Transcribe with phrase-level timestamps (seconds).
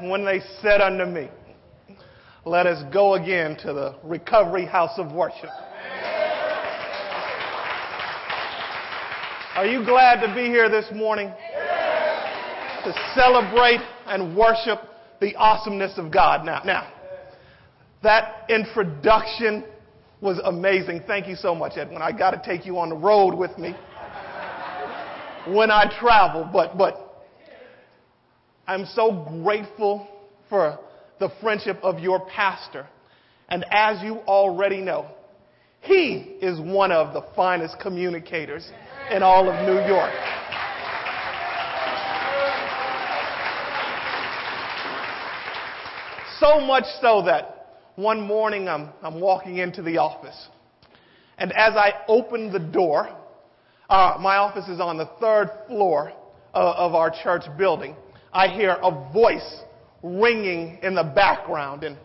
[0.00, 1.28] when they said unto me,
[2.44, 5.50] Let us go again to the recovery house of worship.
[9.56, 11.32] Are you glad to be here this morning?
[12.84, 14.78] To celebrate and worship
[15.20, 16.46] the awesomeness of God.
[16.46, 16.92] Now, now,
[18.04, 19.64] that introduction
[20.20, 21.02] was amazing.
[21.08, 22.00] Thank you so much, Edwin.
[22.00, 23.74] I got to take you on the road with me
[25.48, 27.07] when I travel, but, but
[28.68, 30.06] I'm so grateful
[30.50, 30.78] for
[31.18, 32.86] the friendship of your pastor.
[33.48, 35.06] And as you already know,
[35.80, 38.70] he is one of the finest communicators
[39.10, 40.12] in all of New York.
[46.38, 50.48] So much so that one morning I'm, I'm walking into the office.
[51.38, 53.08] And as I open the door,
[53.88, 56.12] uh, my office is on the third floor
[56.52, 57.96] of, of our church building.
[58.38, 59.62] I hear a voice
[60.00, 61.82] ringing in the background.
[61.82, 61.96] And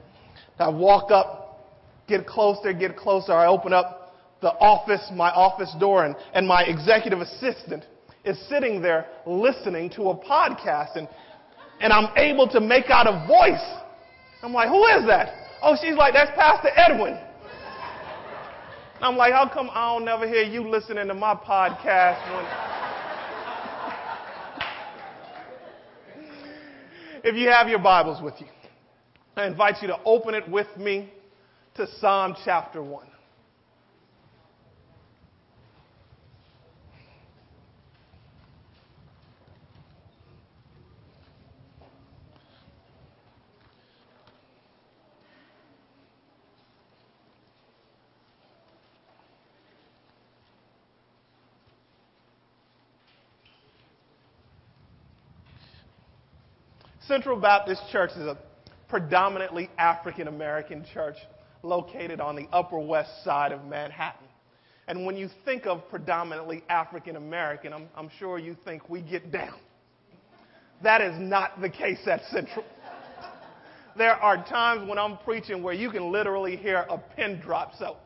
[0.57, 1.59] I walk up,
[2.07, 3.33] get closer, get closer.
[3.33, 7.85] I open up the office, my office door, and, and my executive assistant
[8.25, 10.95] is sitting there listening to a podcast.
[10.95, 11.07] And,
[11.79, 13.63] and I'm able to make out a voice.
[14.41, 15.35] I'm like, who is that?
[15.61, 17.15] Oh, she's like, that's Pastor Edwin.
[19.01, 22.72] I'm like, how come I don't never hear you listening to my podcast when
[27.23, 28.47] If you have your Bibles with you,
[29.37, 31.09] I invite you to open it with me
[31.75, 33.07] to Psalm chapter 1.
[57.13, 58.35] Central Baptist Church is a
[58.87, 61.17] predominantly African American church
[61.61, 64.25] located on the Upper West Side of Manhattan.
[64.87, 69.31] And when you think of predominantly African American, I'm, I'm, sure you think we get
[69.31, 69.59] down.
[70.81, 72.65] That is not the case at Central.
[73.95, 77.73] There are times when I'm preaching where you can literally hear a pin drop.
[77.77, 77.97] So,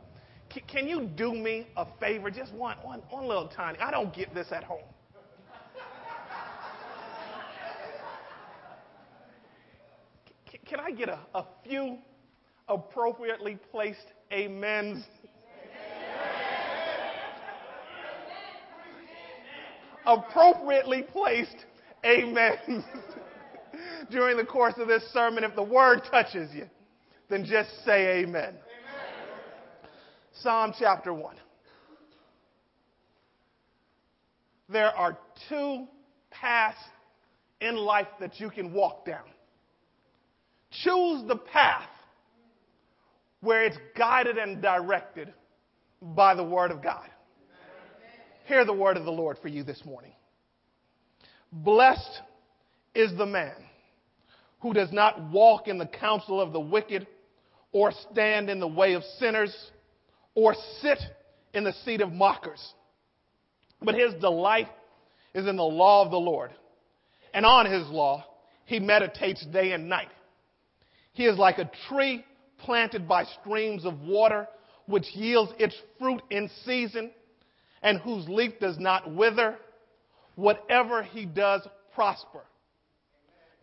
[0.67, 2.29] can you do me a favor?
[2.29, 3.79] Just one, one, one little tiny.
[3.79, 4.83] I don't get this at home.
[10.69, 11.97] Can I get a, a few
[12.67, 15.03] appropriately placed amens?
[20.07, 21.65] appropriately placed
[22.03, 22.63] amens
[24.09, 25.43] during the course of this sermon.
[25.43, 26.65] If the word touches you,
[27.29, 28.55] then just say amen.
[28.55, 28.55] amen.
[30.41, 31.35] Psalm chapter 1.
[34.69, 35.17] There are
[35.49, 35.87] two
[36.31, 36.77] paths
[37.59, 39.23] in life that you can walk down.
[40.71, 41.89] Choose the path
[43.41, 45.33] where it's guided and directed
[46.01, 47.09] by the Word of God.
[48.47, 50.13] Hear the word of the Lord for you this morning.
[51.51, 52.21] Blessed
[52.95, 53.55] is the man
[54.61, 57.05] who does not walk in the counsel of the wicked,
[57.73, 59.53] or stand in the way of sinners,
[60.33, 60.97] or sit
[61.53, 62.73] in the seat of mockers.
[63.81, 64.69] But his delight
[65.33, 66.51] is in the law of the Lord,
[67.33, 68.25] and on his law
[68.65, 70.09] he meditates day and night.
[71.17, 72.23] He is like a tree
[72.59, 74.47] planted by streams of water,
[74.85, 77.09] which yields its fruit in season,
[77.81, 79.57] and whose leaf does not wither.
[80.35, 82.43] Whatever he does prosper.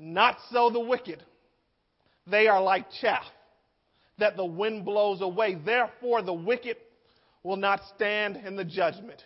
[0.01, 1.23] Not so the wicked.
[2.27, 3.23] They are like chaff
[4.19, 5.55] that the wind blows away.
[5.55, 6.77] Therefore, the wicked
[7.45, 9.23] will not stand in the judgment,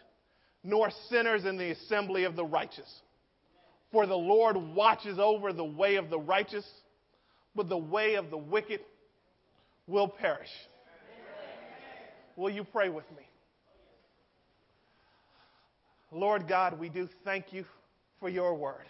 [0.62, 3.00] nor sinners in the assembly of the righteous.
[3.90, 6.66] For the Lord watches over the way of the righteous
[7.58, 8.78] but the way of the wicked
[9.88, 10.48] will perish.
[12.36, 13.24] Will you pray with me?
[16.12, 17.64] Lord God, we do thank you
[18.20, 18.86] for your word.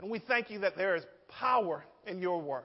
[0.00, 2.62] And we thank you that there is power in your word.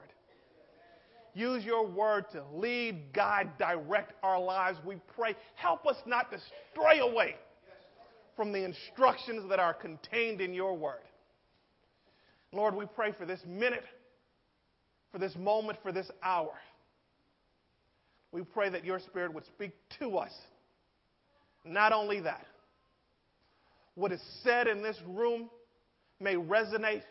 [1.34, 4.78] Use your word to lead, guide, direct our lives.
[4.82, 5.36] We pray.
[5.56, 6.38] Help us not to
[6.72, 7.36] stray away
[8.34, 11.04] from the instructions that are contained in your word.
[12.50, 13.84] Lord, we pray for this minute
[15.12, 16.52] for this moment, for this hour.
[18.32, 20.32] We pray that your Spirit would speak to us.
[21.64, 22.46] Not only that,
[23.94, 25.50] what is said in this room
[26.18, 27.02] may resonate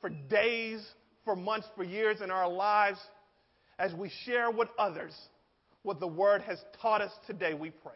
[0.00, 0.86] for days,
[1.24, 2.98] for months, for years in our lives
[3.78, 5.16] as we share with others
[5.82, 7.92] what the Word has taught us today, we pray.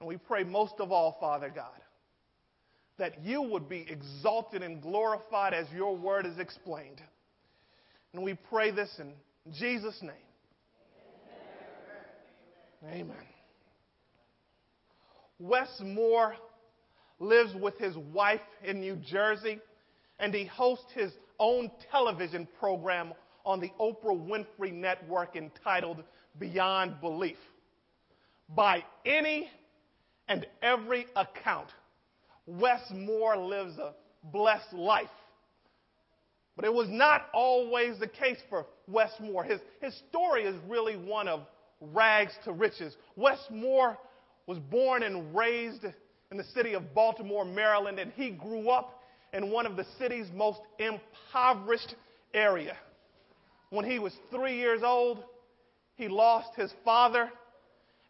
[0.00, 1.80] And we pray most of all, Father God,
[2.98, 7.00] that you would be exalted and glorified as your word is explained.
[8.12, 9.12] And we pray this in
[9.52, 10.12] Jesus' name.
[12.84, 13.00] Amen.
[13.00, 13.16] Amen.
[15.38, 16.34] Wes Moore
[17.20, 19.60] lives with his wife in New Jersey,
[20.18, 23.12] and he hosts his own television program
[23.44, 26.02] on the Oprah Winfrey Network entitled
[26.38, 27.36] Beyond Belief.
[28.48, 29.48] By any
[30.28, 31.68] and every account,
[32.46, 33.94] Wes Moore lives a
[34.24, 35.06] blessed life.
[36.58, 39.44] But it was not always the case for Wes Moore.
[39.44, 41.42] His, his story is really one of
[41.80, 42.96] rags to riches.
[43.14, 43.96] Wes Moore
[44.48, 45.84] was born and raised
[46.32, 49.00] in the city of Baltimore, Maryland, and he grew up
[49.32, 51.94] in one of the city's most impoverished
[52.34, 52.76] area.
[53.70, 55.22] When he was three years old,
[55.94, 57.30] he lost his father,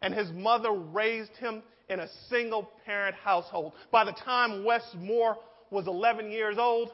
[0.01, 3.73] and his mother raised him in a single parent household.
[3.91, 5.37] By the time Wes Moore
[5.69, 6.89] was 11 years old,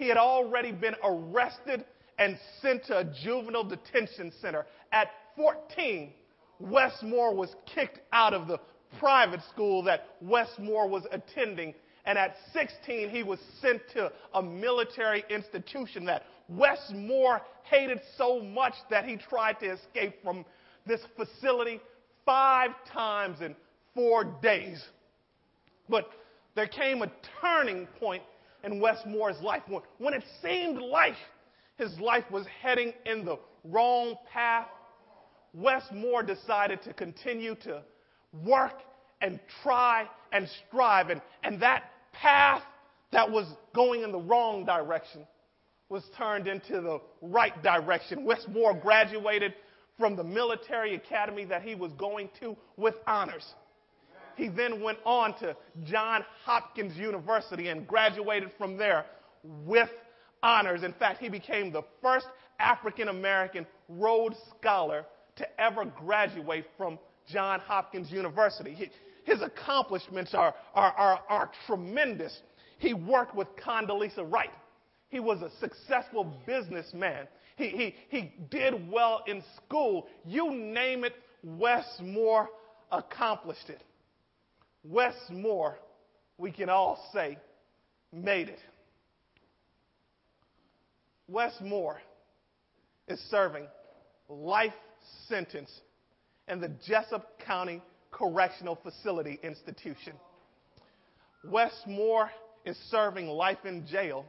[0.00, 1.84] he had already been arrested
[2.18, 4.64] and sent to a juvenile detention center.
[4.92, 6.10] At 14,
[6.58, 8.58] Wes Moore was kicked out of the
[8.98, 11.74] private school that Wes Moore was attending.
[12.06, 18.40] And at 16, he was sent to a military institution that Wes Moore hated so
[18.40, 20.46] much that he tried to escape from
[20.86, 21.78] this facility
[22.24, 23.54] five times in
[23.94, 24.82] four days.
[25.90, 26.08] But
[26.54, 27.12] there came a
[27.42, 28.22] turning point
[28.64, 31.14] in Wes Moore's life when, when it seemed like
[31.76, 34.66] his life was heading in the wrong path.
[35.54, 37.82] Wes Moore decided to continue to
[38.44, 38.82] work
[39.20, 41.08] and try and strive.
[41.08, 42.62] And, and that path
[43.12, 45.26] that was going in the wrong direction
[45.88, 48.24] was turned into the right direction.
[48.24, 49.54] Wes Moore graduated
[49.98, 53.44] from the military academy that he was going to with honors.
[54.40, 55.54] He then went on to
[55.84, 59.04] Johns Hopkins University and graduated from there
[59.42, 59.90] with
[60.42, 60.82] honors.
[60.82, 62.24] In fact, he became the first
[62.58, 65.04] African American Rhodes Scholar
[65.36, 66.98] to ever graduate from
[67.28, 68.90] Johns Hopkins University.
[69.24, 72.40] His accomplishments are, are, are, are tremendous.
[72.78, 74.48] He worked with Condoleezza Rice.
[75.10, 77.28] He was a successful businessman.
[77.56, 80.06] He, he, he did well in school.
[80.24, 82.48] You name it, Wes Moore
[82.90, 83.82] accomplished it.
[84.82, 85.78] Wes Moore,
[86.38, 87.38] we can all say,
[88.12, 88.58] made it.
[91.28, 92.00] Wes Moore
[93.06, 93.66] is serving
[94.28, 94.72] life
[95.28, 95.70] sentence
[96.48, 100.14] in the Jessup County Correctional Facility Institution.
[101.44, 102.30] Wes Moore
[102.64, 104.26] is serving life in jail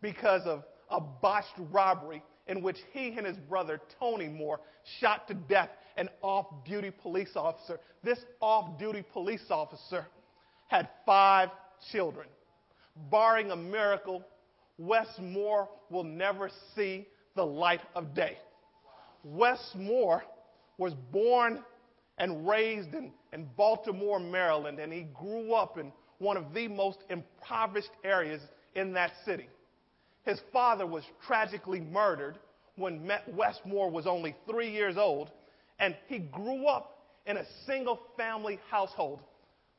[0.00, 4.60] because of a botched robbery in which he and his brother Tony Moore
[5.00, 7.78] shot to death an off duty police officer.
[8.02, 10.06] This off duty police officer
[10.68, 11.50] had five
[11.90, 12.26] children.
[13.10, 14.24] Barring a miracle,
[14.78, 18.36] Wes Moore will never see the light of day.
[19.24, 20.22] Wes Moore
[20.78, 21.62] was born
[22.18, 26.98] and raised in, in Baltimore, Maryland, and he grew up in one of the most
[27.10, 28.40] impoverished areas
[28.74, 29.48] in that city.
[30.24, 32.38] His father was tragically murdered
[32.76, 35.30] when Wes Moore was only three years old,
[35.82, 36.96] and he grew up
[37.26, 39.20] in a single family household.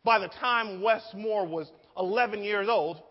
[0.03, 3.01] By the time Wes Moore was 11 years old,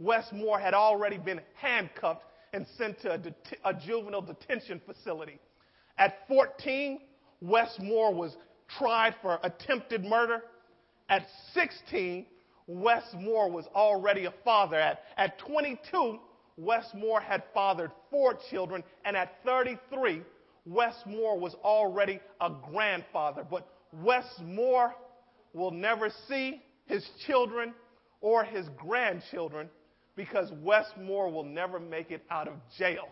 [0.00, 2.22] Wes Moore had already been handcuffed
[2.54, 5.38] and sent to a, det- a juvenile detention facility.
[5.98, 7.00] At 14,
[7.42, 8.34] Wes Moore was
[8.78, 10.42] tried for attempted murder.
[11.10, 12.24] At 16,
[12.66, 14.76] Wes Moore was already a father.
[14.76, 16.18] At, at 22,
[16.56, 18.82] Wes Moore had fathered four children.
[19.04, 20.22] And at 33,
[20.68, 23.44] Wes Moore was already a grandfather.
[23.48, 24.94] But Wes Moore
[25.54, 27.72] will never see his children
[28.20, 29.68] or his grandchildren
[30.14, 33.08] because Wes Moore will never make it out of jail.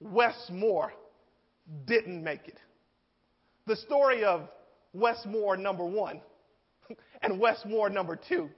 [0.00, 0.92] Wes Moore
[1.86, 2.58] didn't make it.
[3.66, 4.48] The story of
[4.92, 6.20] Wes Moore number one
[7.22, 8.48] and Wes Moore number two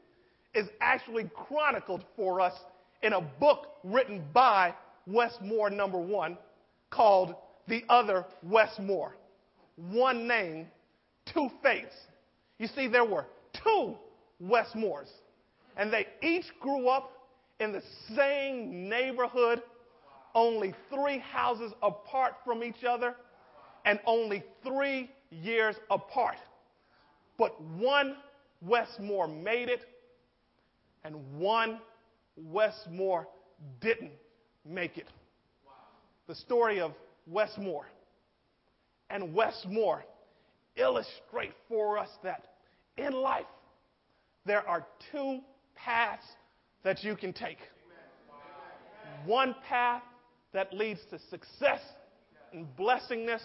[0.54, 2.54] is actually chronicled for us
[3.02, 4.75] in a book written by
[5.07, 6.37] Wes Moore number one
[6.90, 7.35] called
[7.69, 9.16] The Other Wes Moore.
[9.76, 10.66] One name,
[11.33, 11.95] two fates.
[12.59, 13.26] You see, there were
[13.64, 13.95] two
[14.40, 15.09] Wes Moores,
[15.76, 17.12] and they each grew up
[17.61, 17.83] in the
[18.16, 19.62] same neighborhood,
[20.35, 23.14] only three houses apart from each other,
[23.85, 26.37] and only three years apart.
[27.38, 28.16] But one
[28.61, 29.81] Wes Moore made it,
[31.04, 31.78] and one
[32.37, 33.28] Wes Moore
[33.81, 34.12] didn't
[34.64, 35.07] make it.
[36.28, 36.92] The story of
[37.26, 37.87] Wes Moore
[39.11, 40.05] and Wes Moore
[40.76, 42.47] illustrate for us that
[42.97, 43.47] in life
[44.45, 45.41] there are two
[45.75, 46.25] paths
[46.83, 47.59] that you can take.
[49.25, 50.02] One path
[50.52, 51.81] that leads to success
[52.52, 53.43] and blessingness,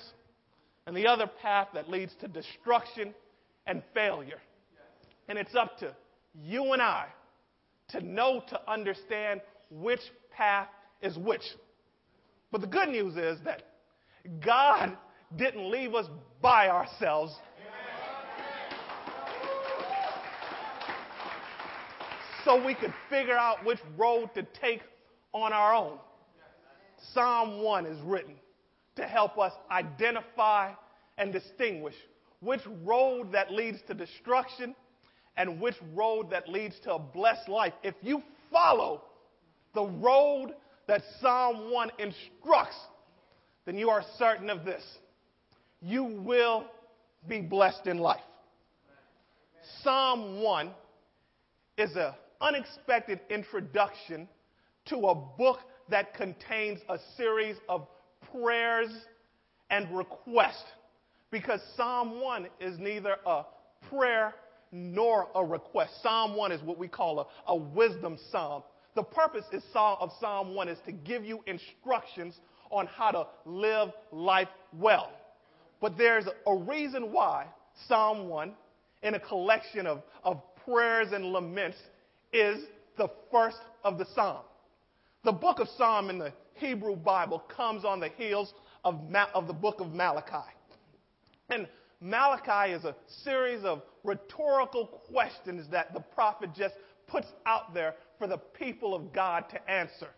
[0.86, 3.14] and the other path that leads to destruction
[3.66, 4.40] and failure.
[5.30, 5.96] And it's up to
[6.34, 7.08] you and I
[7.90, 10.68] to know, to understand which path
[11.02, 11.42] is which.
[12.58, 13.62] But the good news is that
[14.44, 14.98] God
[15.36, 16.08] didn't leave us
[16.42, 17.36] by ourselves.
[22.44, 24.82] So we could figure out which road to take
[25.34, 26.00] on our own.
[27.14, 28.34] Psalm 1 is written
[28.96, 30.72] to help us identify
[31.20, 31.94] and distinguish
[32.40, 34.74] which road that leads to destruction
[35.36, 37.74] and which road that leads to a blessed life.
[37.84, 39.04] If you follow
[39.76, 40.56] the road
[40.88, 42.77] that Psalm 1 instructs,
[43.65, 44.84] then you are certain of this.
[45.82, 46.65] You will
[47.27, 48.22] be blessed in life.
[49.84, 50.72] Psalm 1
[51.77, 54.27] is an unexpected introduction
[54.86, 57.88] to a book that contains a series of
[58.32, 58.89] prayers
[59.70, 60.63] and requests
[61.32, 63.44] because Psalm 1 is neither a
[63.89, 64.34] prayer
[64.72, 65.91] nor a request.
[66.01, 68.63] Psalm 1 is what we call a, a wisdom psalm.
[68.98, 72.34] The purpose is, of Psalm 1 is to give you instructions
[72.72, 75.12] on how to live life well.
[75.80, 77.46] But there's a reason why
[77.88, 78.54] Psalm 1,
[79.04, 81.77] in a collection of, of prayers and laments,
[82.34, 82.66] is
[82.98, 84.42] the first of the Psalm.
[85.24, 88.51] The book of Psalm in the Hebrew Bible comes on the heels
[88.84, 90.50] of, Ma- of the book of Malachi.
[91.51, 91.68] And
[92.01, 96.74] Malachi is a series of rhetorical questions that the prophet just
[97.06, 100.10] puts out there for the people of God to answer.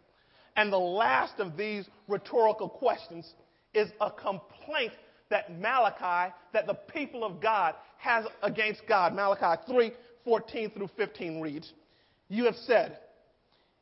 [0.56, 3.34] And the last of these rhetorical questions
[3.74, 4.94] is a complaint
[5.29, 9.13] that Malachi, that the people of God has against God.
[9.13, 9.91] Malachi 3
[10.25, 11.72] 14 through 15 reads,
[12.27, 12.98] You have said,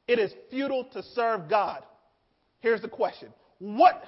[0.07, 1.83] it is futile to serve God.
[2.59, 4.03] Here's the question What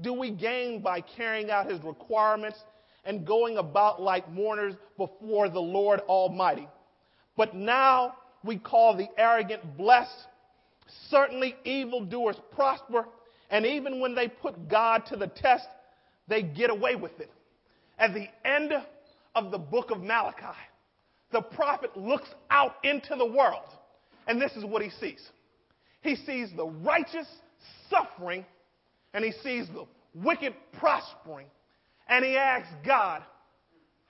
[0.00, 2.58] do we gain by carrying out his requirements
[3.04, 6.68] and going about like mourners before the Lord Almighty.
[7.36, 10.26] But now we call the arrogant blessed.
[11.08, 13.06] Certainly evildoers prosper,
[13.50, 15.66] and even when they put God to the test,
[16.28, 17.30] they get away with it.
[17.98, 18.72] At the end
[19.34, 20.58] of the book of Malachi,
[21.32, 23.68] the prophet looks out into the world,
[24.26, 25.26] and this is what he sees.
[26.02, 27.26] He sees the righteous
[27.88, 28.44] suffering,
[29.14, 31.46] and he sees the wicked prospering.
[32.08, 33.22] And he asks God,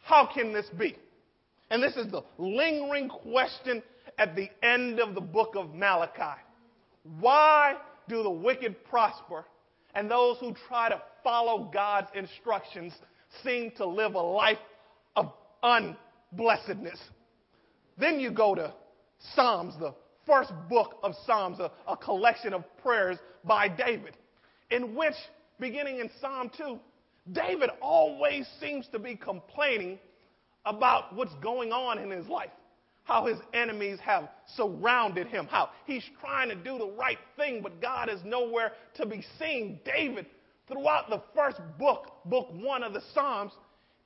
[0.03, 0.97] How can this be?
[1.71, 3.83] And this is the lingering question
[4.18, 6.40] at the end of the book of Malachi.
[7.21, 7.76] Why
[8.09, 9.44] do the wicked prosper
[9.94, 12.92] and those who try to follow God's instructions
[13.42, 14.59] seem to live a life
[15.16, 16.99] of unblessedness?
[17.99, 18.73] Then you go to
[19.35, 19.94] Psalms, the
[20.26, 24.16] first book of Psalms, a, a collection of prayers by David,
[24.71, 25.14] in which,
[25.61, 26.78] beginning in Psalm 2,
[27.33, 29.99] David always seems to be complaining
[30.66, 32.50] about what's going on in his life,
[33.05, 37.81] how his enemies have surrounded him, how he's trying to do the right thing, but
[37.81, 39.79] God is nowhere to be seen.
[39.85, 40.27] David,
[40.67, 43.53] throughout the first book, book one of the Psalms,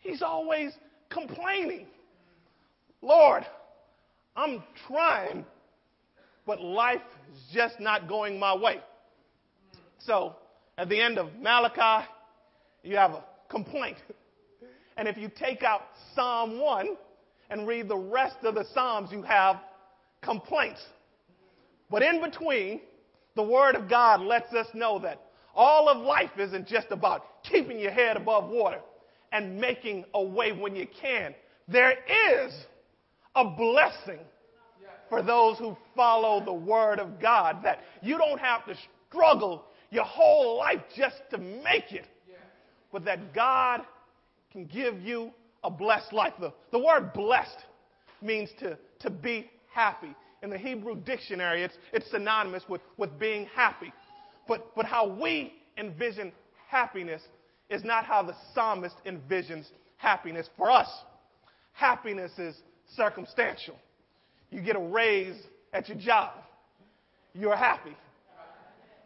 [0.01, 0.73] he's always
[1.11, 1.87] complaining.
[3.01, 3.47] Lord,
[4.37, 5.45] I'm trying,
[6.45, 7.01] but life
[7.33, 8.81] is just not going my way.
[10.01, 10.35] So,
[10.77, 12.07] at the end of Malachi,
[12.83, 13.97] you have a complaint.
[14.97, 15.83] And if you take out
[16.17, 16.97] Psalm 1
[17.51, 19.57] and read the rest of the Psalms, you have
[20.23, 20.81] complaints.
[21.91, 22.81] But in between,
[23.37, 25.21] the Word of God lets us know that
[25.55, 28.81] all of life isn't just about keeping your head above water
[29.33, 31.35] and making a way when you can.
[31.67, 32.53] There is
[33.35, 34.21] a blessing
[35.09, 38.75] for those who follow the Word of God, that you don't have to
[39.09, 42.05] struggle your whole life just to make it
[42.93, 43.83] but that God
[44.53, 45.31] can give you
[45.65, 46.35] a blessed life.
[46.41, 47.59] The, the word blessed
[48.23, 50.15] means to, to be happy.
[50.43, 53.93] In the Hebrew dictionary, it's, it's synonymous with, with being happy.
[54.47, 56.33] But, but how we envision
[56.69, 57.23] happiness
[57.71, 60.49] is not how the psalmist envisions happiness.
[60.57, 60.89] For us,
[61.73, 62.57] happiness is
[62.97, 63.77] circumstantial.
[64.51, 65.37] You get a raise
[65.73, 66.33] at your job,
[67.35, 67.97] you're happy.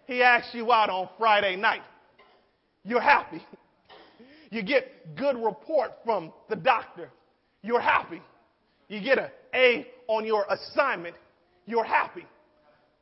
[0.06, 1.82] He asks you out on Friday night,
[2.84, 3.42] you're happy.
[4.52, 7.10] You get good report from the doctor.
[7.62, 8.20] You're happy.
[8.88, 11.16] You get an A on your assignment.
[11.64, 12.26] You're happy.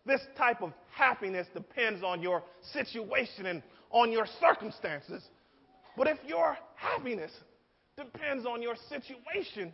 [0.06, 5.24] This type of happiness depends on your situation and on your circumstances.
[5.96, 7.32] But if your happiness
[7.96, 9.72] depends on your situation,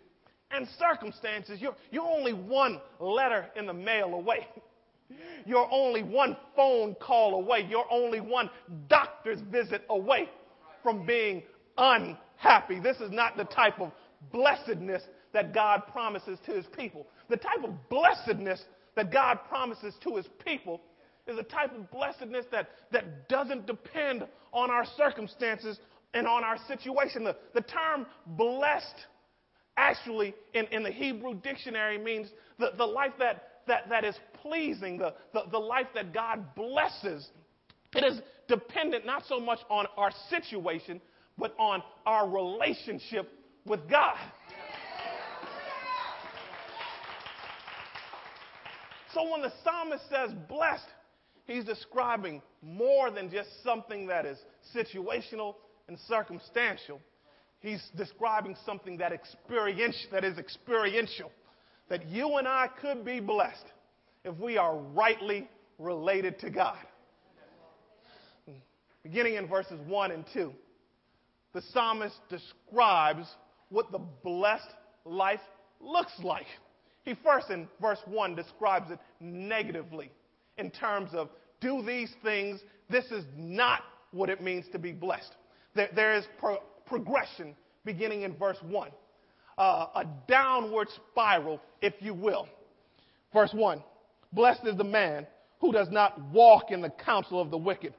[0.51, 4.47] and circumstances, you're, you're only one letter in the mail away.
[5.47, 7.67] You're only one phone call away.
[7.69, 8.51] You're only one
[8.89, 10.29] doctor's visit away
[10.83, 11.45] from being
[11.79, 12.81] unhappy.
[12.81, 13.93] This is not the type of
[14.33, 15.03] blessedness
[15.33, 17.07] that God promises to his people.
[17.29, 18.63] The type of blessedness
[18.95, 20.81] that God promises to his people
[21.27, 25.79] is a type of blessedness that, that doesn't depend on our circumstances
[26.15, 27.25] and on our situation.
[27.25, 29.07] The, the term blessed
[29.77, 32.29] actually in, in the Hebrew dictionary means
[32.59, 37.29] the, the life that, that, that is pleasing, the, the, the life that God blesses.
[37.95, 41.01] It is dependent not so much on our situation,
[41.39, 43.31] but on our relationship
[43.65, 44.17] with God.
[49.13, 50.89] So when the psalmist says blessed,
[51.47, 54.39] he's describing more than just something that is
[54.75, 55.55] situational
[55.89, 57.01] and circumstantial.
[57.61, 59.13] He's describing something that,
[60.11, 61.33] that is experiential,
[61.89, 63.65] that you and I could be blessed
[64.25, 66.77] if we are rightly related to God.
[69.03, 70.53] Beginning in verses 1 and 2,
[71.57, 73.27] the psalmist describes
[73.71, 74.69] what the blessed
[75.07, 75.41] life
[75.81, 76.45] looks like.
[77.03, 80.13] He first, in verse 1, describes it negatively
[80.59, 81.31] in terms of
[81.63, 82.61] do these things,
[82.91, 85.35] this is not what it means to be blessed.
[85.75, 88.91] there, there is pro- progression beginning in verse 1,
[89.57, 92.47] uh, a downward spiral, if you will.
[93.33, 93.83] Verse 1
[94.35, 95.27] Blessed is the man
[95.61, 97.95] who does not walk in the counsel of the wicked,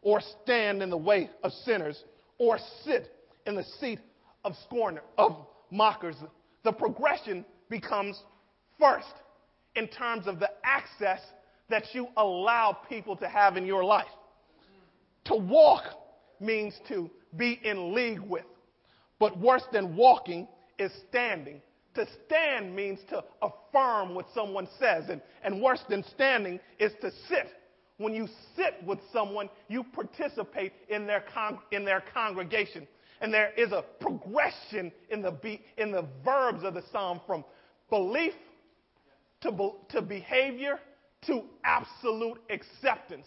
[0.00, 2.02] or stand in the way of sinners,
[2.38, 3.10] or sit
[3.46, 3.98] in the seat
[4.44, 5.36] of scorner, of
[5.70, 6.16] mockers.
[6.64, 8.20] The progression becomes
[8.78, 9.12] first
[9.74, 11.20] in terms of the access
[11.70, 14.06] that you allow people to have in your life.
[15.26, 15.84] To walk
[16.40, 18.44] means to be in league with.
[19.18, 20.48] But worse than walking
[20.78, 21.62] is standing.
[21.94, 25.04] To stand means to affirm what someone says.
[25.08, 27.48] And, and worse than standing is to sit.
[27.98, 32.86] When you sit with someone, you participate in their, con- in their congregation.
[33.20, 37.44] And there is a progression in the, be- in the verbs of the psalm from
[37.90, 38.32] belief
[39.42, 40.80] to, be- to behavior
[41.26, 43.26] to absolute acceptance.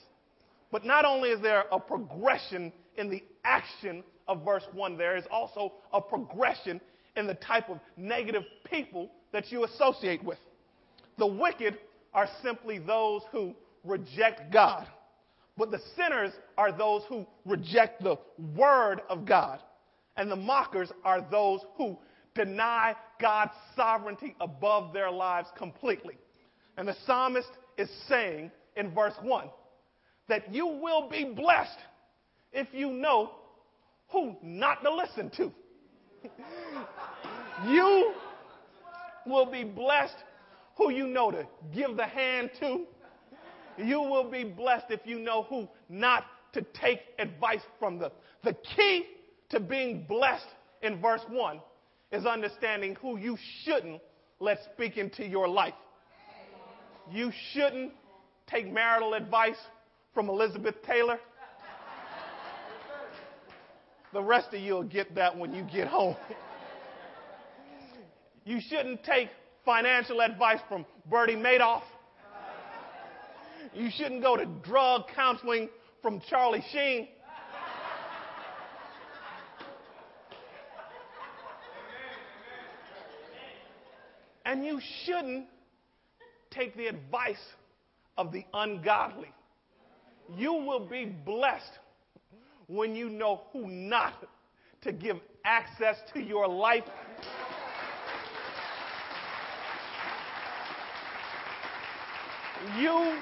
[0.72, 5.24] But not only is there a progression in the action of verse 1, there is
[5.32, 6.82] also a progression
[7.16, 10.40] in the type of negative people that you associate with.
[11.18, 11.78] The wicked
[12.14, 14.88] are simply those who reject God,
[15.58, 18.18] but the sinners are those who reject the
[18.56, 19.60] word of God,
[20.18, 21.98] and the mockers are those who
[22.34, 26.18] deny God's sovereignty above their lives completely.
[26.78, 29.50] And the psalmist is saying in verse 1
[30.28, 31.80] that you will be blessed
[32.52, 33.32] if you know
[34.10, 35.52] who not to listen to.
[37.68, 38.14] you
[39.26, 40.16] will be blessed
[40.78, 42.86] who you know to give the hand to.
[43.78, 48.00] You will be blessed if you know who not to take advice from.
[48.00, 48.12] The,
[48.44, 49.06] the key
[49.50, 50.48] to being blessed
[50.82, 51.60] in verse 1
[52.12, 54.02] is understanding who you shouldn't
[54.40, 55.74] let speak into your life.
[57.12, 57.92] You shouldn't
[58.48, 59.58] take marital advice
[60.14, 61.20] from Elizabeth Taylor.
[64.14, 66.16] The rest of you will get that when you get home.
[68.46, 69.30] you shouldn't take
[69.66, 71.82] financial advice from Bernie Madoff.
[73.76, 75.70] You shouldn't go to drug counseling
[76.02, 77.10] from Charlie Sheen.
[84.46, 85.48] And you shouldn't
[86.52, 87.36] take the advice
[88.18, 89.34] of the ungodly.
[90.38, 91.80] You will be blessed
[92.68, 94.14] when you know who not
[94.84, 96.84] to give access to your life.
[102.80, 103.18] You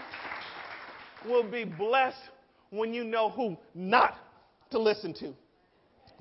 [1.25, 2.17] will be blessed
[2.69, 4.15] when you know who not
[4.71, 5.33] to listen to.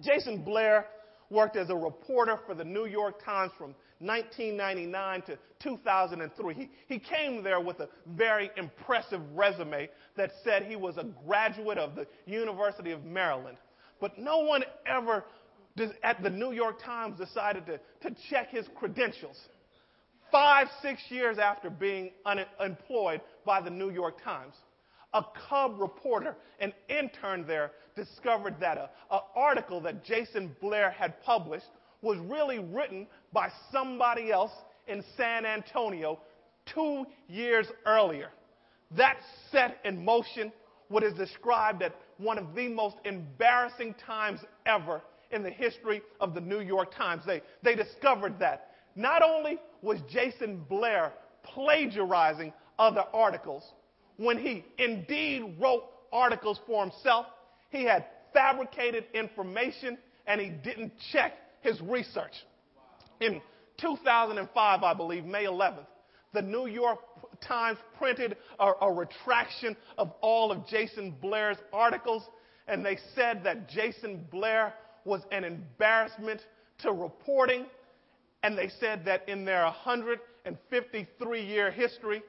[0.01, 0.87] Jason Blair
[1.31, 6.55] worked as a reporter for the New York Times from 1999 to 2003.
[6.55, 11.79] He, he came there with a very impressive resume that said he was a graduate
[11.79, 13.57] of the University of Maryland.
[14.01, 15.25] But no one ever
[16.03, 19.39] at the New York Times decided to, to check his credentials.
[20.31, 24.55] Five, six years after being unemployed by the New York Times,
[25.15, 28.79] a cub reporter, an intern there, discovered that
[29.11, 31.67] an article that Jason Blair had published
[32.01, 34.53] was really written by somebody else
[34.89, 36.19] in San Antonio
[36.67, 38.31] two years earlier.
[38.97, 39.19] That
[39.51, 40.53] set in motion
[40.89, 46.35] what is described as one of the most embarrassing times ever in the history of
[46.35, 47.23] the New York Times.
[47.27, 53.65] They, they discovered that not only was Jason Blair plagiarizing other articles,
[54.23, 57.27] when he indeed wrote articles for himself,
[57.71, 62.33] he had fabricated information and he didn't check his research.
[63.21, 63.41] In
[63.81, 65.87] 2005, I believe, May 11th,
[66.33, 66.99] the New York
[67.41, 72.23] Times printed a, a, retraction of all of Jason Blair's articles,
[72.69, 74.73] and they said that Jason Blair
[75.05, 76.41] was an embarrassment
[76.79, 77.67] to reporting,
[78.43, 82.23] and they said that in their 153 year history,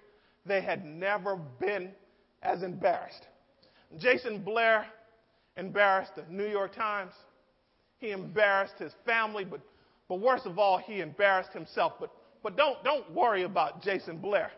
[0.46, 1.92] they had never been
[2.42, 3.28] as embarrassed.
[3.98, 4.86] Jason Blair
[5.58, 7.14] embarrassed the New York Times.
[8.00, 9.62] He embarrassed his family, but,
[10.10, 11.94] but worst of all, he embarrassed himself.
[12.00, 14.52] But, but don't, don't worry about Jason Blair.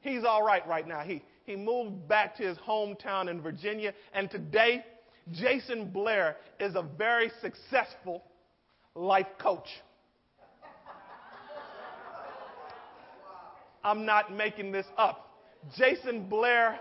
[0.00, 1.00] He's all right right now.
[1.00, 4.84] He, he moved back to his hometown in Virginia, and today,
[5.32, 8.22] Jason Blair is a very successful
[8.94, 9.68] life coach.
[13.84, 15.30] I'm not making this up.
[15.76, 16.80] Jason Blair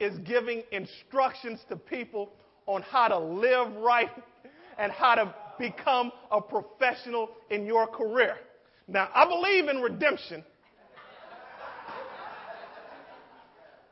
[0.00, 2.30] is giving instructions to people
[2.66, 4.10] on how to live right
[4.78, 8.36] and how to become a professional in your career.
[8.88, 10.44] Now, I believe in redemption.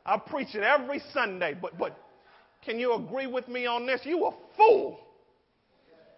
[0.05, 1.97] I preach it every Sunday, but, but
[2.65, 4.01] can you agree with me on this?
[4.03, 4.99] You a fool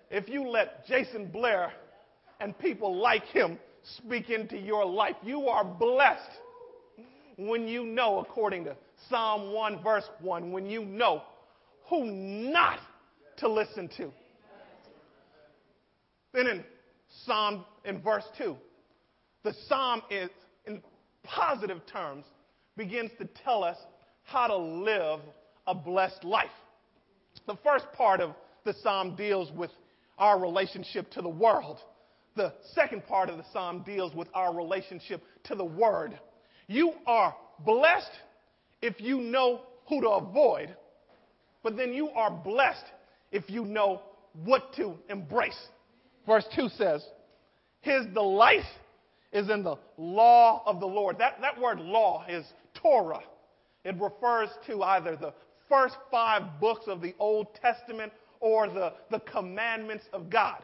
[0.09, 1.71] if you let Jason Blair
[2.39, 3.59] and people like him
[3.97, 5.15] speak into your life.
[5.23, 6.39] You are blessed
[7.37, 8.75] when you know, according to
[9.09, 11.23] Psalm 1, verse 1, when you know
[11.89, 12.79] who not
[13.37, 14.11] to listen to.
[16.33, 16.63] Then in
[17.25, 18.55] Psalm, in verse 2,
[19.43, 20.29] the Psalm is,
[20.65, 20.81] in
[21.23, 22.25] positive terms,
[22.75, 23.77] begins to tell us
[24.23, 25.19] how to live
[25.67, 26.49] a blessed life.
[27.47, 28.31] The first part of
[28.63, 29.71] the Psalm deals with
[30.17, 31.79] our relationship to the world.
[32.35, 36.19] The second part of the Psalm deals with our relationship to the Word.
[36.67, 38.11] You are blessed
[38.81, 40.75] if you know who to avoid,
[41.63, 42.85] but then you are blessed
[43.31, 44.01] if you know
[44.43, 45.57] what to embrace.
[46.25, 47.05] Verse 2 says,
[47.81, 48.65] His delight
[49.31, 51.17] is in the law of the Lord.
[51.19, 53.23] That, that word law is Torah.
[53.83, 55.33] It refers to either the
[55.69, 60.61] first five books of the Old Testament or the, the commandments of God.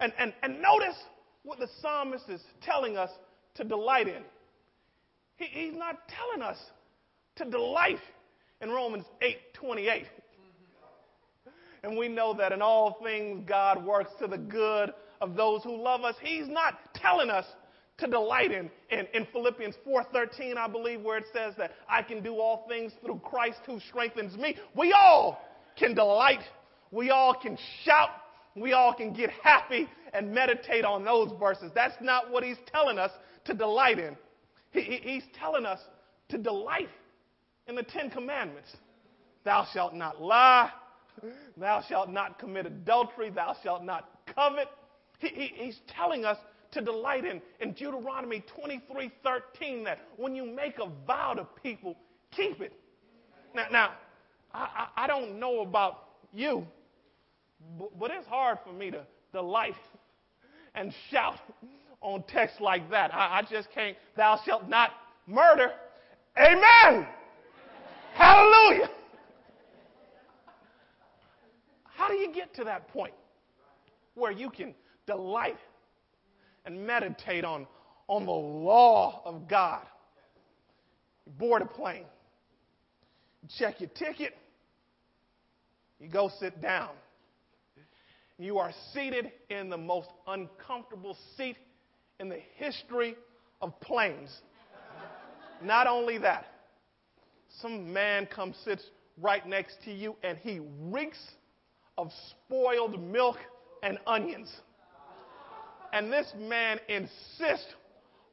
[0.00, 0.96] And, and, and notice
[1.42, 3.10] what the psalmist is telling us
[3.56, 4.22] to delight in.
[5.36, 6.58] He, he's not telling us
[7.36, 8.00] to delight
[8.60, 10.06] in Romans 8 28.
[11.82, 15.76] And we know that in all things God works to the good of those who
[15.76, 16.14] love us.
[16.22, 17.44] He's not telling us
[17.98, 18.70] to delight in.
[18.90, 22.92] In, in Philippians 4:13, I believe, where it says that I can do all things
[23.04, 24.56] through Christ who strengthens me.
[24.74, 25.42] We all
[25.76, 26.42] can delight.
[26.90, 28.10] We all can shout.
[28.54, 31.70] We all can get happy and meditate on those verses.
[31.74, 33.10] That's not what he's telling us
[33.46, 34.16] to delight in.
[34.70, 35.80] He, he, he's telling us
[36.28, 36.88] to delight
[37.66, 38.68] in the Ten Commandments.
[39.44, 40.70] Thou shalt not lie.
[41.56, 43.30] Thou shalt not commit adultery.
[43.30, 44.68] Thou shalt not covet.
[45.18, 46.38] He, he, he's telling us
[46.72, 47.40] to delight in.
[47.60, 51.96] In Deuteronomy 23 13, that when you make a vow to people,
[52.30, 52.72] keep it.
[53.54, 53.92] Now, now
[54.52, 56.66] I, I, I don't know about you,
[57.98, 59.74] but, it's hard for me to delight
[60.74, 61.38] and shout
[62.00, 63.14] on text like that.
[63.14, 63.96] I, I just can't.
[64.16, 64.90] Thou shalt not
[65.26, 65.70] murder.
[66.38, 67.06] Amen.
[68.14, 68.90] Hallelujah.
[71.84, 73.14] How do you get to that point
[74.14, 74.74] where you can
[75.06, 75.58] delight
[76.64, 77.66] and meditate on,
[78.08, 79.82] on the law of God.
[81.26, 82.04] You board a plane,
[83.58, 84.36] check your ticket,
[86.00, 86.90] you go sit down.
[88.38, 91.56] You are seated in the most uncomfortable seat
[92.18, 93.16] in the history
[93.60, 94.30] of planes.
[95.62, 96.46] Not only that,
[97.60, 98.84] some man comes sits
[99.20, 101.18] right next to you and he reeks
[101.96, 103.36] of spoiled milk
[103.82, 104.52] and onions
[105.94, 107.72] and this man insists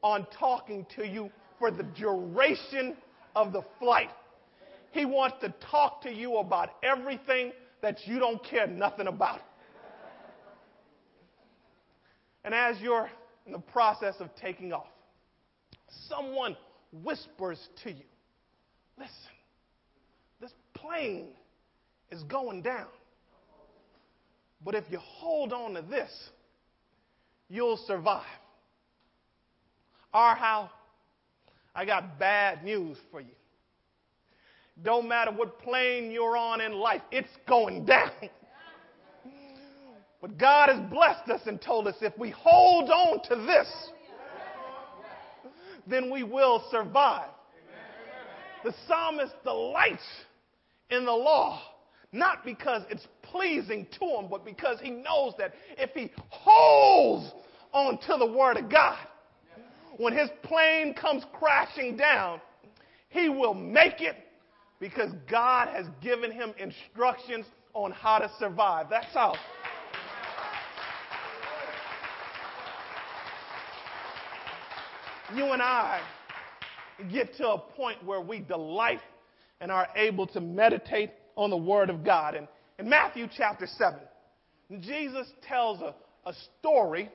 [0.02, 2.98] on talking to you for the duration
[3.36, 4.10] of the flight.
[4.90, 7.52] He wants to talk to you about everything
[7.84, 9.42] that you don't care nothing about.
[12.44, 13.10] And as you're
[13.46, 14.88] in the process of taking off,
[16.08, 16.56] someone
[16.92, 18.04] whispers to you,
[19.02, 19.14] Listen,
[20.40, 21.30] this plane
[22.12, 22.88] is going down.
[24.64, 26.12] But if you hold on to this,
[27.50, 28.22] you'll survive.
[30.14, 30.70] Or how
[31.74, 33.34] I got bad news for you.
[34.84, 38.12] Don't matter what plane you're on in life, it's going down.
[40.22, 43.68] But God has blessed us and told us if we hold on to this,
[45.88, 47.30] then we will survive.
[48.64, 50.06] The psalmist delights
[50.92, 51.62] in the law,
[52.12, 57.32] not because it's pleasing to him, but because he knows that if he holds
[57.74, 59.00] on to the word of God,
[59.98, 62.40] when his plane comes crashing down,
[63.10, 64.16] he will make it
[64.80, 68.88] because God has given him instructions on how to survive.
[68.90, 69.36] That's how.
[75.36, 76.02] You and I
[77.10, 79.00] get to a point where we delight
[79.62, 82.36] and are able to meditate on the Word of God.
[82.36, 84.00] And in Matthew chapter 7,
[84.82, 85.96] Jesus tells a,
[86.30, 87.10] a story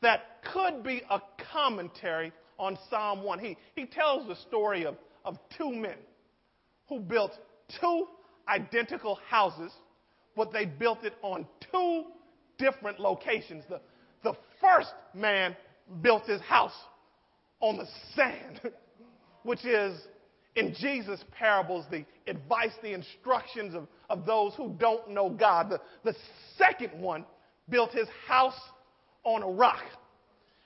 [0.00, 1.20] that could be a
[1.52, 3.38] commentary on Psalm 1.
[3.38, 5.98] He, he tells the story of, of two men
[6.88, 7.32] who built
[7.80, 8.06] two
[8.48, 9.72] identical houses,
[10.34, 12.04] but they built it on two
[12.56, 13.64] different locations.
[13.68, 13.80] The,
[14.22, 15.54] the first man
[16.00, 16.72] built his house
[17.60, 18.60] on the sand,
[19.42, 20.00] which is
[20.56, 25.70] in Jesus' parables the advice, the instructions of, of those who don't know God.
[25.70, 26.16] The, the
[26.56, 27.24] second one
[27.68, 28.58] built his house
[29.24, 29.82] on a rock.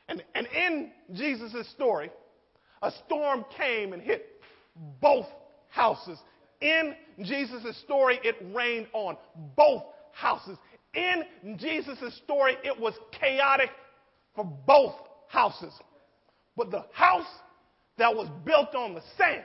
[0.08, 2.10] And, and in Jesus' story,
[2.82, 4.40] a storm came and hit
[5.00, 5.26] both
[5.68, 6.18] houses.
[6.60, 9.16] In Jesus' story, it rained on
[9.56, 10.58] both houses.
[10.94, 11.24] In
[11.56, 13.70] Jesus' story, it was chaotic
[14.34, 14.94] for both
[15.28, 15.72] houses.
[16.60, 17.24] But the house
[17.96, 19.44] that was built on the sand,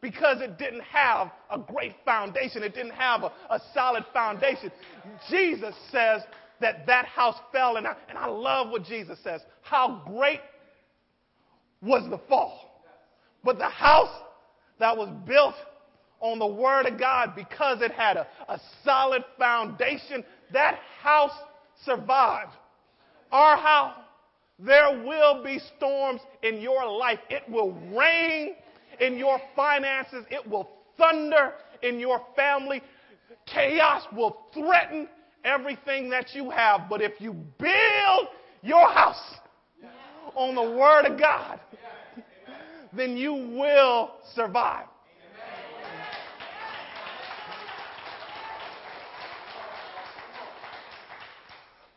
[0.00, 4.70] because it didn't have a great foundation, it didn't have a, a solid foundation,
[5.28, 6.22] Jesus says
[6.60, 7.74] that that house fell.
[7.74, 9.40] And I, and I love what Jesus says.
[9.62, 10.38] How great
[11.82, 12.84] was the fall.
[13.42, 14.22] But the house
[14.78, 15.56] that was built
[16.20, 20.22] on the Word of God because it had a, a solid foundation,
[20.52, 21.36] that house
[21.84, 22.52] survived.
[23.32, 23.96] Our house,
[24.58, 27.20] there will be storms in your life.
[27.30, 28.56] It will rain
[29.00, 30.24] in your finances.
[30.30, 32.82] It will thunder in your family.
[33.46, 35.08] Chaos will threaten
[35.44, 36.88] everything that you have.
[36.90, 38.28] But if you build
[38.62, 39.36] your house
[40.34, 41.60] on the Word of God,
[42.92, 44.86] then you will survive.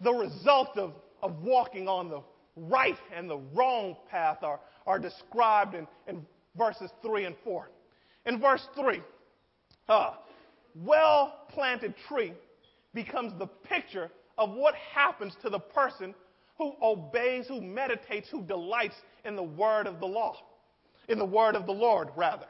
[0.02, 2.21] The result of, of walking on the
[2.55, 6.25] right and the wrong path are, are described in, in
[6.57, 7.69] verses 3 and 4.
[8.25, 9.01] In verse 3,
[9.89, 10.11] uh,
[10.75, 12.33] well planted tree
[12.93, 16.13] becomes the picture of what happens to the person
[16.57, 20.35] who obeys, who meditates, who delights in the word of the law,
[21.07, 22.45] in the word of the Lord, rather,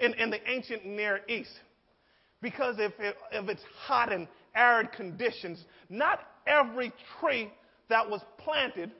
[0.00, 1.52] in, in the ancient Near East.
[2.40, 7.50] Because if, it, if it's hot and arid conditions, not every tree
[7.88, 8.92] that was planted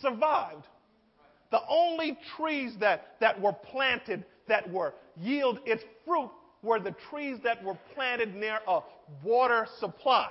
[0.00, 0.66] survived.
[1.50, 6.30] The only trees that, that were planted that were yield its fruit
[6.62, 8.80] were the trees that were planted near a
[9.22, 10.30] water supply.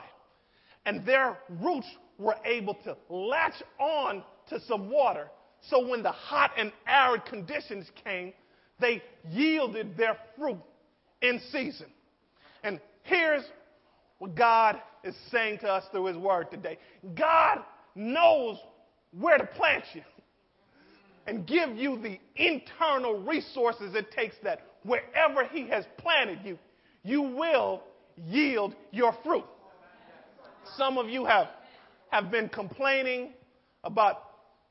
[0.86, 5.30] And their roots were able to latch on to some water.
[5.70, 8.34] So when the hot and arid conditions came,
[8.80, 10.60] they yielded their fruit
[11.22, 11.88] in season.
[12.64, 13.44] And here's
[14.20, 16.78] what God is saying to us through His Word today
[17.16, 17.60] God
[17.96, 18.58] knows
[19.12, 20.02] where to plant you
[21.26, 26.58] and give you the internal resources it takes that wherever He has planted you,
[27.04, 27.84] you will
[28.16, 29.46] yield your fruit.
[30.76, 31.48] Some of you have,
[32.12, 33.34] have been complaining
[33.84, 34.24] about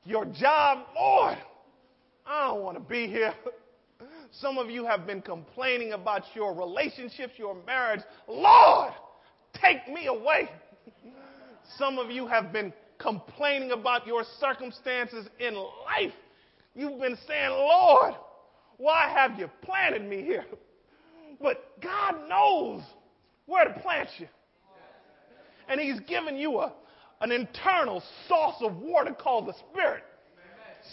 [0.03, 0.85] your job.
[0.95, 1.37] Lord,
[2.25, 3.33] I don't want to be here.
[4.31, 8.01] Some of you have been complaining about your relationships, your marriage.
[8.27, 8.93] Lord,
[9.53, 10.49] take me away.
[11.77, 12.73] Some of you have been
[13.07, 16.13] complaining about your circumstances in life.
[16.75, 18.15] You've been saying, Lord,
[18.75, 20.43] why have you planted me here?
[21.41, 22.81] But God knows
[23.45, 24.27] where to plant you.
[25.69, 26.73] And He's given you a,
[27.21, 30.03] an internal source of water called the Spirit.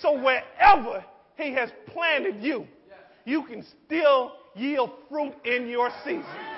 [0.00, 1.05] So wherever
[1.37, 2.68] He has planted you,
[3.24, 6.53] you can still yield fruit in your season.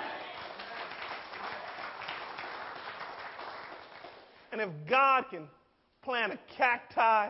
[4.51, 5.47] And if God can
[6.03, 7.29] plant a cacti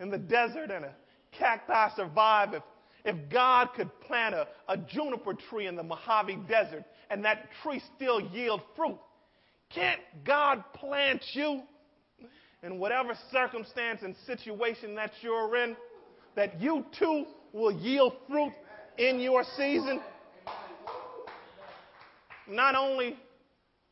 [0.00, 0.94] in the desert and a
[1.32, 2.62] cacti survive, if,
[3.04, 7.82] if God could plant a, a juniper tree in the Mojave Desert and that tree
[7.96, 8.98] still yield fruit,
[9.70, 11.62] can't God plant you
[12.62, 15.76] in whatever circumstance and situation that you're in,
[16.34, 18.52] that you too will yield fruit
[18.96, 20.00] in your season?
[22.48, 23.16] Not only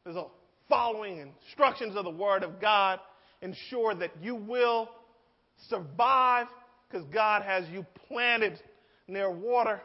[0.06, 0.24] is a
[0.72, 2.98] following instructions of the Word of God
[3.42, 4.88] ensure that you will
[5.68, 6.46] survive
[6.88, 8.58] because God has you planted
[9.06, 9.82] near water.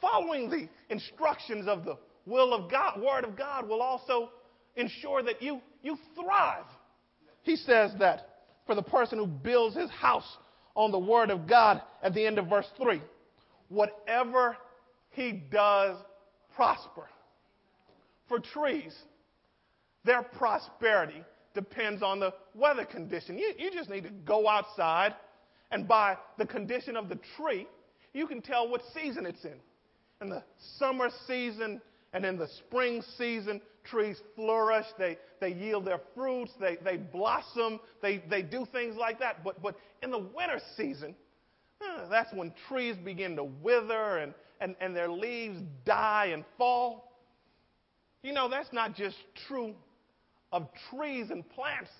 [0.00, 4.30] Following the instructions of the will of God, word of God, will also
[4.74, 6.64] ensure that you, you thrive.
[7.42, 8.28] He says that
[8.66, 10.38] for the person who builds his house
[10.74, 13.02] on the word of God at the end of verse 3,
[13.68, 14.56] whatever
[15.10, 15.98] he does
[16.54, 17.06] prosper.
[18.28, 18.94] For trees,
[20.06, 21.22] their prosperity
[21.54, 23.36] depends on the weather condition.
[23.38, 25.14] You, you just need to go outside,
[25.70, 27.66] and by the condition of the tree,
[28.14, 29.56] you can tell what season it's in.
[30.22, 30.42] In the
[30.78, 31.80] summer season
[32.12, 37.80] and in the spring season, trees flourish, they, they yield their fruits, they, they blossom,
[38.00, 39.44] they, they do things like that.
[39.44, 41.14] But, but in the winter season,
[42.10, 47.12] that's when trees begin to wither and, and, and their leaves die and fall.
[48.22, 49.16] You know, that's not just
[49.46, 49.74] true
[50.52, 51.90] of trees and plants,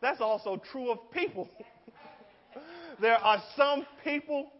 [0.00, 1.48] that's also true of people.
[3.00, 4.50] there are some people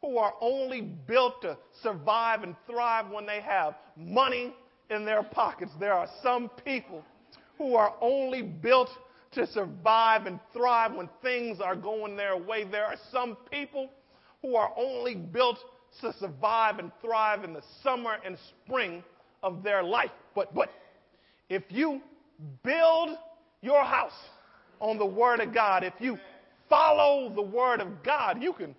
[0.00, 4.54] who are only built to survive and thrive when they have money
[4.90, 5.70] in their pockets.
[5.78, 7.04] There are some people
[7.58, 8.88] who are only built
[9.32, 12.64] to survive and thrive when things are going their way.
[12.64, 13.90] There are some people
[14.42, 15.58] who are only built
[16.00, 19.04] to survive and thrive in the summer and spring
[19.42, 20.10] of their life.
[20.34, 20.70] But, but
[21.48, 22.00] if you
[22.62, 23.16] build
[23.62, 24.12] your house
[24.80, 26.18] on the Word of God, if you
[26.68, 28.74] follow the Word of God, you can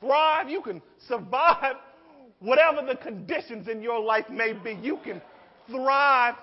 [0.00, 1.76] thrive, you can survive
[2.40, 4.78] whatever the conditions in your life may be.
[4.82, 5.22] You can
[5.70, 6.34] thrive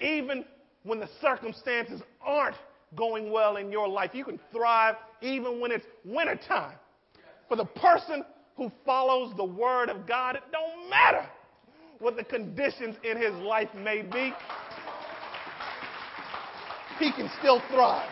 [0.00, 0.44] even
[0.82, 2.56] when the circumstances aren't
[2.96, 4.10] going well in your life.
[4.12, 6.74] You can thrive even when it's wintertime.
[7.48, 8.24] For the person
[8.56, 11.26] who follows the word of God, it don't matter
[11.98, 14.32] what the conditions in his life may be.
[17.00, 18.10] He can still thrive.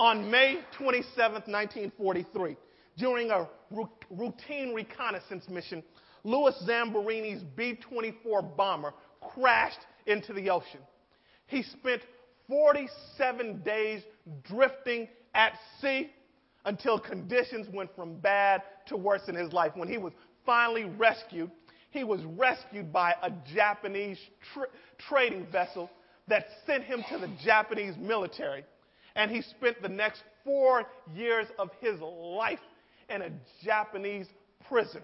[0.00, 2.56] On May 27, 1943,
[2.98, 3.48] during a
[4.10, 5.84] routine reconnaissance mission,
[6.24, 10.80] Louis Zamperini's B 24 bomber crashed into the ocean.
[11.46, 12.02] He spent
[12.48, 14.02] 47 days
[14.42, 16.10] drifting at sea
[16.64, 19.72] until conditions went from bad to worse in his life.
[19.76, 20.12] When he was
[20.44, 21.52] finally rescued,
[21.90, 24.18] he was rescued by a Japanese
[24.52, 24.66] tra-
[24.98, 25.88] trading vessel
[26.30, 28.64] that sent him to the Japanese military.
[29.14, 32.60] And he spent the next four years of his life
[33.10, 33.30] in a
[33.62, 34.26] Japanese
[34.68, 35.02] prison.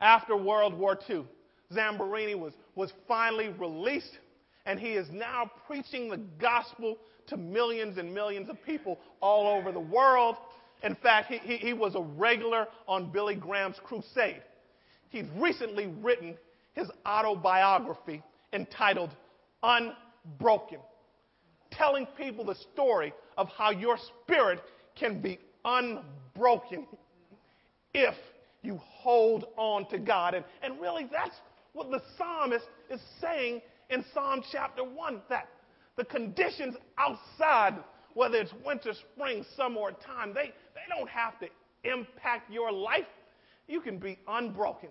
[0.00, 1.24] After World War II,
[1.72, 4.18] Zamperini was, was finally released,
[4.66, 9.70] and he is now preaching the gospel to millions and millions of people all over
[9.70, 10.36] the world.
[10.82, 14.42] In fact, he, he, he was a regular on Billy Graham's crusade.
[15.10, 16.36] He's recently written
[16.74, 19.10] his autobiography entitled
[19.62, 20.78] Unbroken,
[21.70, 24.60] telling people the story of how your spirit
[24.98, 26.86] can be unbroken
[27.94, 28.14] if
[28.62, 30.34] you hold on to God.
[30.34, 31.36] And, and really, that's
[31.72, 35.48] what the psalmist is saying in Psalm chapter 1 that
[35.96, 37.74] the conditions outside,
[38.14, 41.48] whether it's winter, spring, summer, or time, they, they don't have to
[41.84, 43.06] impact your life.
[43.68, 44.88] You can be unbroken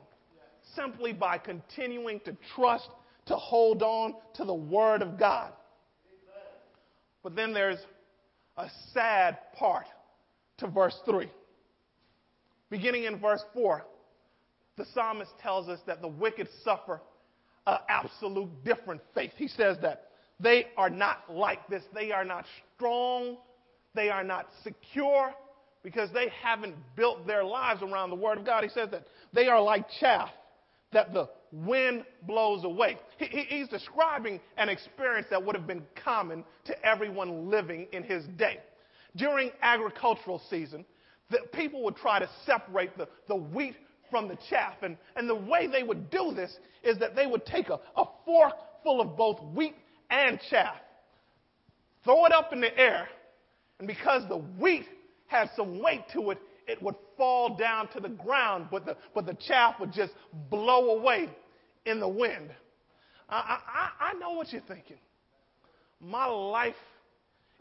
[0.76, 2.90] simply by continuing to trust,
[3.32, 5.52] to hold on to the Word of God.
[7.24, 7.80] But then there's
[8.58, 9.86] a sad part
[10.58, 11.30] to verse 3.
[12.70, 13.86] Beginning in verse 4,
[14.78, 17.02] the psalmist tells us that the wicked suffer
[17.68, 19.32] an absolute different fate.
[19.38, 21.84] He says that they are not like this.
[21.94, 23.38] They are not strong.
[23.94, 25.32] They are not secure
[25.84, 28.64] because they haven't built their lives around the Word of God.
[28.64, 30.30] He says that they are like chaff
[30.92, 32.98] that the wind blows away.
[33.18, 38.04] He, he, he's describing an experience that would have been common to everyone living in
[38.04, 38.60] his day.
[39.16, 40.86] During agricultural season,
[41.30, 43.76] the people would try to separate the, the wheat
[44.10, 44.76] from the chaff.
[44.82, 48.06] And, and the way they would do this is that they would take a, a
[48.26, 49.76] fork full of both wheat
[50.10, 50.76] and chaff,
[52.04, 53.08] throw it up in the air,
[53.80, 54.86] and because the wheat
[55.28, 59.26] had some weight to it, it would fall down to the ground, but the, but
[59.26, 60.14] the chaff would just
[60.50, 61.30] blow away
[61.86, 62.52] in the wind.
[63.30, 64.98] I, I, I know what you're thinking.
[66.00, 66.76] My life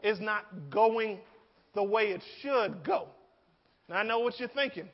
[0.03, 1.19] is not going
[1.73, 3.07] the way it should go.
[3.87, 4.89] And I know what you're thinking.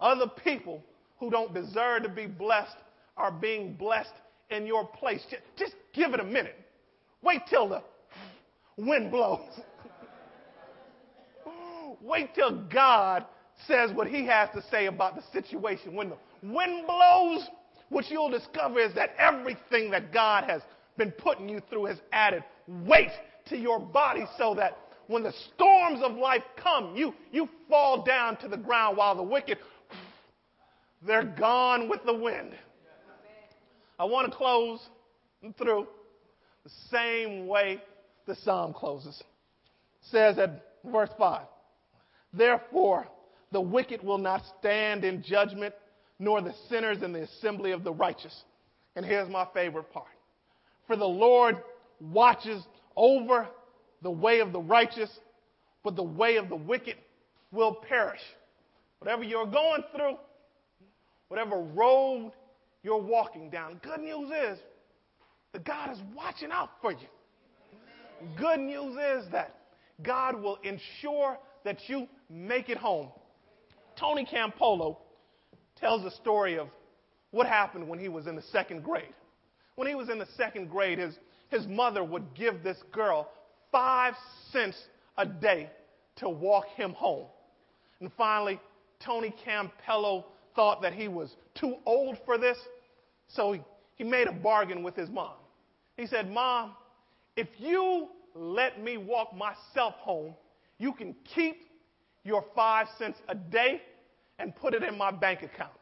[0.00, 0.82] Other people
[1.18, 2.76] who don't deserve to be blessed
[3.16, 4.12] are being blessed
[4.50, 5.22] in your place.
[5.30, 6.58] Just, just give it a minute.
[7.22, 7.82] Wait till the
[8.76, 9.48] wind blows.
[12.02, 13.24] Wait till God
[13.66, 15.94] says what he has to say about the situation.
[15.94, 17.48] When the wind blows,
[17.94, 20.62] what you'll discover is that everything that God has
[20.98, 23.12] been putting you through has added weight
[23.46, 24.76] to your body so that
[25.06, 29.22] when the storms of life come, you, you fall down to the ground while the
[29.22, 29.58] wicked,
[31.06, 32.52] they're gone with the wind.
[33.98, 34.80] I want to close
[35.56, 35.86] through
[36.64, 37.80] the same way
[38.26, 39.20] the psalm closes.
[39.20, 41.42] It says at verse 5
[42.32, 43.06] Therefore,
[43.52, 45.74] the wicked will not stand in judgment,
[46.18, 48.34] nor the sinners in the assembly of the righteous.
[48.96, 50.06] And here's my favorite part.
[50.86, 51.56] For the Lord
[52.00, 52.62] watches
[52.96, 53.48] over
[54.02, 55.10] the way of the righteous,
[55.82, 56.96] but the way of the wicked
[57.50, 58.20] will perish.
[58.98, 60.16] Whatever you're going through,
[61.28, 62.32] whatever road
[62.82, 64.58] you're walking down, good news is
[65.52, 67.08] that God is watching out for you.
[68.38, 69.56] Good news is that
[70.02, 73.08] God will ensure that you make it home.
[73.98, 74.98] Tony Campolo
[75.80, 76.68] tells a story of
[77.30, 79.14] what happened when he was in the second grade.
[79.74, 81.18] When he was in the second grade, his,
[81.50, 83.28] his mother would give this girl
[83.72, 84.14] five
[84.52, 84.76] cents
[85.18, 85.70] a day
[86.16, 87.26] to walk him home.
[88.00, 88.60] And finally,
[89.00, 92.58] Tony Campolo thought that he was too old for this,
[93.28, 93.60] so he,
[93.96, 95.34] he made a bargain with his mom.
[95.96, 96.72] He said, Mom,
[97.36, 100.34] if you let me walk myself home,
[100.78, 101.62] you can keep
[102.24, 103.82] your five cents a day
[104.38, 105.72] and put it in my bank account.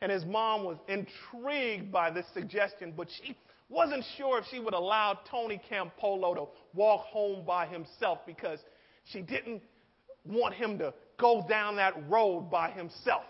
[0.00, 3.36] And his mom was intrigued by this suggestion, but she
[3.68, 8.58] wasn't sure if she would allow Tony Campolo to walk home by himself because
[9.04, 9.62] she didn't
[10.26, 13.24] want him to go down that road by himself.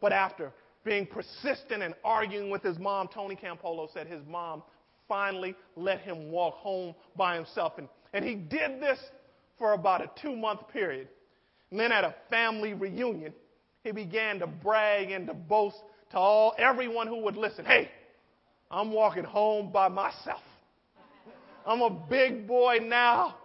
[0.00, 0.52] But after
[0.84, 4.62] being persistent and arguing with his mom, Tony Campolo said his mom
[5.08, 7.74] finally let him walk home by himself.
[7.78, 8.98] And, and he did this
[9.58, 11.08] for about a two month period.
[11.70, 13.32] And then at a family reunion,
[13.86, 15.76] he began to brag and to boast
[16.10, 17.64] to all everyone who would listen.
[17.64, 17.88] Hey,
[18.68, 20.42] I'm walking home by myself.
[21.64, 23.36] I'm a big boy now.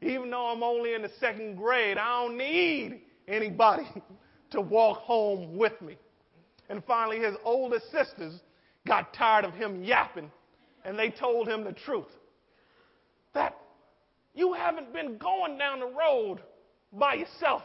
[0.00, 3.86] Even though I'm only in the second grade, I don't need anybody
[4.52, 5.98] to walk home with me.
[6.70, 8.40] And finally, his older sisters
[8.86, 10.30] got tired of him yapping
[10.84, 12.06] and they told him the truth
[13.34, 13.54] that
[14.34, 16.38] you haven't been going down the road
[16.90, 17.62] by yourself.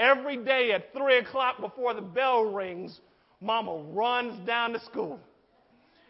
[0.00, 3.00] Every day at 3 o'clock before the bell rings,
[3.38, 5.20] mama runs down to school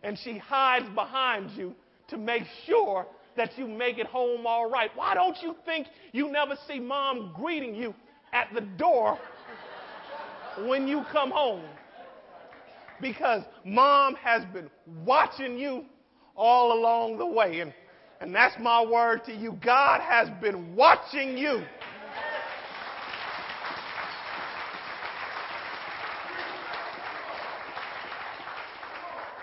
[0.05, 1.75] and she hides behind you
[2.07, 3.05] to make sure
[3.37, 4.91] that you make it home all right.
[4.95, 7.93] Why don't you think you never see mom greeting you
[8.33, 9.19] at the door
[10.67, 11.65] when you come home?
[13.01, 14.71] Because mom has been
[15.05, 15.85] watching you
[16.37, 17.59] all along the way.
[17.59, 17.75] And,
[18.21, 19.59] and that's my word to you.
[19.65, 21.65] God has been watching you.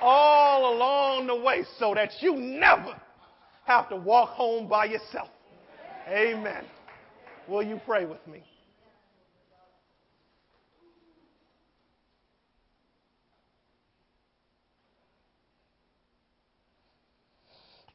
[0.01, 2.99] All along the way so that you never
[3.65, 5.29] have to walk home by yourself.
[6.07, 6.63] Amen.
[7.47, 8.43] Will you pray with me?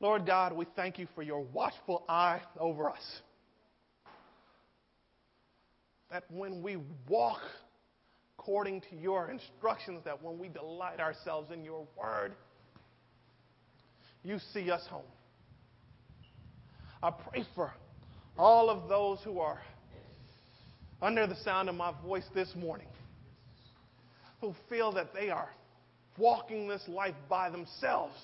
[0.02, 3.20] Lord God, we thank you for your watchful eye over us.
[6.10, 6.76] That when we
[7.08, 7.40] walk
[8.42, 12.32] according to your instructions, that when we delight ourselves in your word,
[14.24, 15.02] you see us home.
[17.02, 17.72] I pray for
[18.36, 19.60] all of those who are
[21.00, 22.86] under the sound of my voice this morning
[24.40, 25.50] who feel that they are
[26.18, 28.14] walking this life by themselves,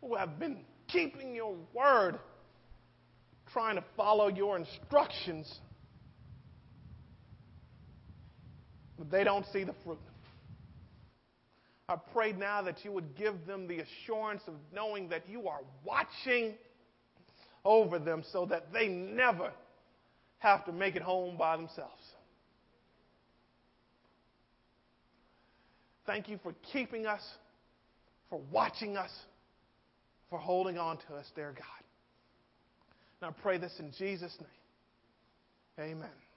[0.00, 2.18] who have been keeping your word,
[3.52, 5.60] trying to follow your instructions
[9.00, 9.98] but they don't see the fruit.
[11.88, 15.60] I pray now that you would give them the assurance of knowing that you are
[15.84, 16.54] watching
[17.64, 19.52] over them so that they never
[20.38, 22.02] have to make it home by themselves.
[26.06, 27.22] Thank you for keeping us,
[28.28, 29.10] for watching us,
[30.28, 31.64] for holding on to us, dear God.
[33.22, 34.36] And I pray this in Jesus'
[35.78, 35.90] name.
[35.92, 36.29] Amen.